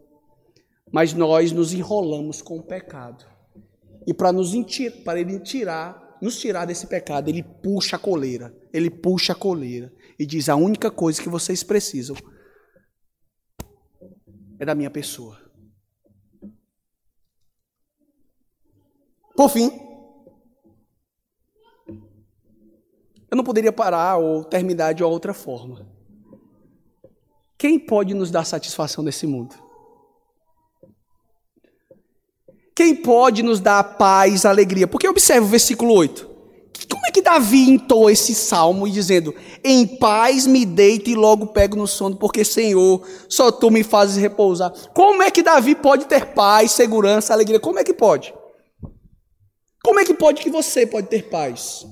[0.93, 3.25] mas nós nos enrolamos com o pecado.
[4.07, 4.53] E para nos
[5.05, 8.55] para ele tirar, nos tirar desse pecado, ele puxa a coleira.
[8.73, 12.17] Ele puxa a coleira e diz: "A única coisa que vocês precisam
[14.59, 15.41] é da minha pessoa".
[19.37, 19.71] Por fim,
[23.31, 25.91] eu não poderia parar ou terminar de outra forma.
[27.57, 29.55] Quem pode nos dar satisfação nesse mundo?
[32.75, 34.89] Quem pode nos dar paz, alegria?
[34.89, 36.32] Porque observe o versículo 8.
[36.89, 41.77] Como é que Davi entoa esse salmo dizendo: Em paz me deito e logo pego
[41.77, 44.73] no sono, porque Senhor, só tu me fazes repousar.
[44.95, 47.61] Como é que Davi pode ter paz, segurança, alegria?
[47.61, 48.35] Como é que pode?
[49.83, 51.87] Como é que pode que você pode ter paz?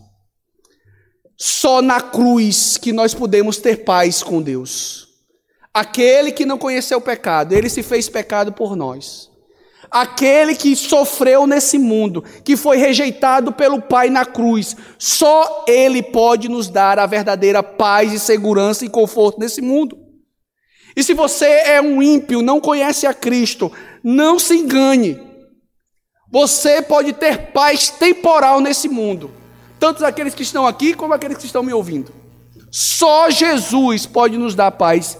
[1.36, 5.08] Só na cruz que nós podemos ter paz com Deus.
[5.72, 9.29] Aquele que não conheceu o pecado, ele se fez pecado por nós
[9.90, 16.48] aquele que sofreu nesse mundo, que foi rejeitado pelo Pai na cruz, só Ele pode
[16.48, 19.98] nos dar a verdadeira paz e segurança e conforto nesse mundo.
[20.96, 23.70] E se você é um ímpio, não conhece a Cristo,
[24.02, 25.18] não se engane.
[26.30, 29.30] Você pode ter paz temporal nesse mundo,
[29.78, 32.12] tanto aqueles que estão aqui como aqueles que estão me ouvindo.
[32.70, 35.18] Só Jesus pode nos dar paz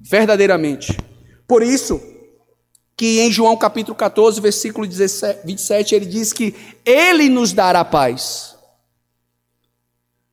[0.00, 0.96] verdadeiramente.
[1.46, 2.00] Por isso,
[2.98, 6.52] que em João capítulo 14, versículo 17, 27, ele diz que
[6.84, 8.56] ele nos dará paz.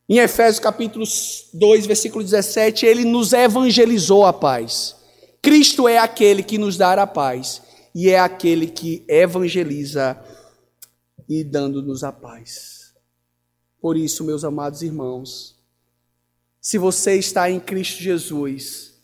[0.10, 1.06] Em Efésios capítulo
[1.54, 4.96] 2, versículo 17, ele nos evangelizou a paz.
[5.44, 7.62] Cristo é aquele que nos dá a paz
[7.94, 10.20] e é aquele que evangeliza
[11.30, 12.96] e dando-nos a paz.
[13.80, 15.56] Por isso, meus amados irmãos,
[16.60, 18.96] se você está em Cristo Jesus,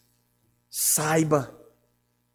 [0.68, 1.61] saiba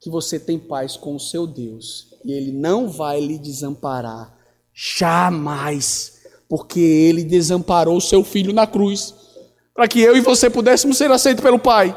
[0.07, 4.33] que você tem paz com o seu Deus e Ele não vai lhe desamparar
[4.73, 9.13] jamais, porque Ele desamparou o seu filho na cruz
[9.75, 11.93] para que eu e você pudéssemos ser aceitos pelo Pai.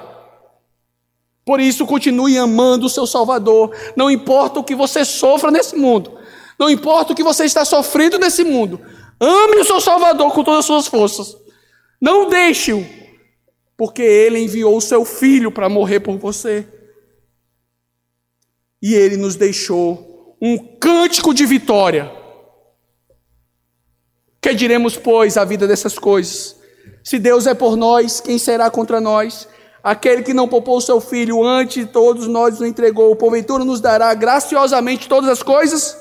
[1.45, 6.11] Por isso, continue amando o seu Salvador, não importa o que você sofra nesse mundo,
[6.57, 8.81] não importa o que você está sofrendo nesse mundo,
[9.19, 11.37] ame o seu Salvador com todas as suas forças,
[12.01, 12.83] não deixe-o,
[13.77, 16.67] porque Ele enviou o seu filho para morrer por você
[18.81, 22.11] e ele nos deixou um cântico de vitória.
[24.41, 26.55] Que diremos, pois, a vida dessas coisas?
[27.03, 29.47] Se Deus é por nós, quem será contra nós?
[29.83, 33.81] Aquele que não poupou o seu filho antes de todos nós nos entregou, porventura nos
[33.81, 35.97] dará graciosamente todas as coisas?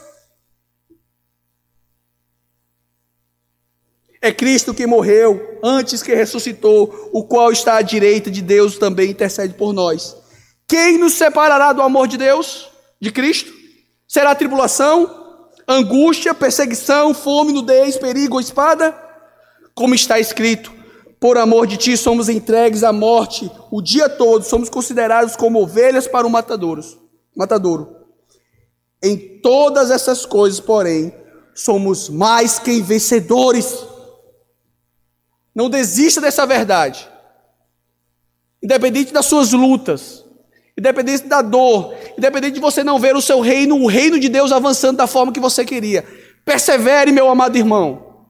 [4.21, 9.11] É Cristo que morreu antes que ressuscitou, o qual está à direita de Deus também
[9.11, 10.17] intercede por nós.
[10.69, 12.69] Quem nos separará do amor de Deus?
[13.01, 13.51] De Cristo?
[14.07, 18.95] Será tribulação, angústia, perseguição, fome, nudez, perigo ou espada?
[19.75, 20.71] Como está escrito:
[21.19, 26.07] Por amor de ti somos entregues à morte o dia todo, somos considerados como ovelhas
[26.07, 27.97] para o matadouro.
[29.03, 31.15] Em todas essas coisas, porém,
[31.55, 33.87] somos mais que vencedores.
[35.55, 37.09] Não desista dessa verdade.
[38.63, 40.25] Independente das suas lutas,
[40.79, 44.53] independente da dor, independente de você não ver o seu reino, o reino de Deus
[44.53, 46.05] avançando da forma que você queria.
[46.45, 48.29] Persevere, meu amado irmão,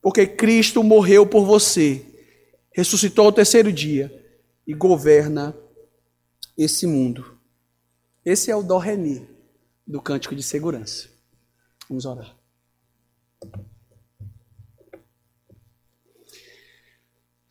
[0.00, 2.02] porque Cristo morreu por você,
[2.72, 4.10] ressuscitou ao terceiro dia
[4.66, 5.54] e governa
[6.56, 7.38] esse mundo.
[8.24, 9.28] Esse é o Dó Reni
[9.86, 11.10] do cântico de segurança.
[11.90, 12.34] Vamos orar.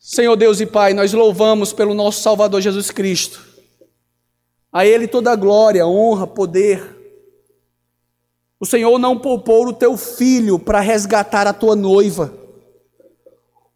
[0.00, 3.49] Senhor Deus e Pai, nós louvamos pelo nosso Salvador Jesus Cristo
[4.72, 6.96] a Ele toda a glória, honra, poder.
[8.58, 12.32] O Senhor não poupou o teu filho para resgatar a tua noiva.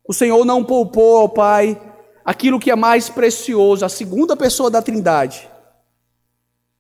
[0.06, 1.80] O Senhor não poupou, ó Pai,
[2.24, 5.48] aquilo que é mais precioso, a segunda pessoa da Trindade.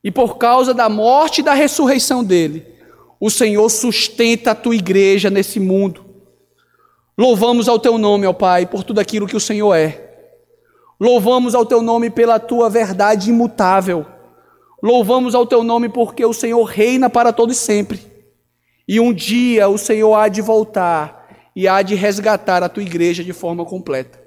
[0.02, 2.66] E por causa da morte e da ressurreição dele,
[3.18, 6.04] o Senhor sustenta a tua igreja nesse mundo.
[7.16, 10.13] Louvamos ao teu nome, ó Pai, por tudo aquilo que o Senhor é.
[10.98, 14.06] Louvamos ao teu nome pela tua verdade imutável.
[14.82, 18.00] Louvamos ao teu nome porque o Senhor reina para todos sempre.
[18.86, 23.24] E um dia o Senhor há de voltar e há de resgatar a tua igreja
[23.24, 24.22] de forma completa.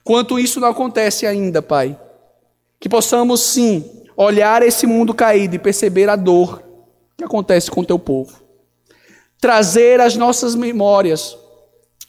[0.00, 1.98] Enquanto isso não acontece ainda, Pai,
[2.80, 3.84] que possamos sim
[4.16, 6.62] olhar esse mundo caído e perceber a dor
[7.16, 8.42] que acontece com o teu povo.
[9.40, 11.36] Trazer as nossas memórias,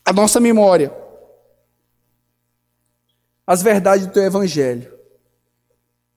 [0.03, 0.93] a nossa memória,
[3.50, 4.93] as verdades do teu evangelho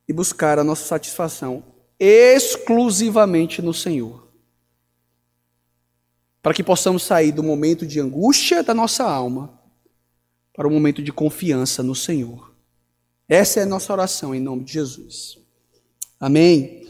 [0.07, 1.65] e buscar a nossa satisfação
[1.99, 4.29] exclusivamente no Senhor.
[6.43, 9.59] Para que possamos sair do momento de angústia da nossa alma
[10.53, 12.55] para o momento de confiança no Senhor.
[13.27, 15.39] Essa é a nossa oração em nome de Jesus.
[16.21, 16.81] Amém.